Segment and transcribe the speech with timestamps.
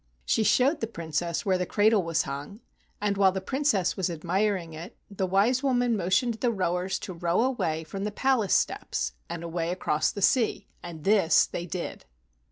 [0.25, 2.59] She showed the Prin¬ cess where the cradle was hung,
[2.99, 7.13] and while the Princess was admiring it, the wise woman mo¬ tioned the rowers to
[7.13, 12.05] row away from the palace steps and away across the sea; and this they did.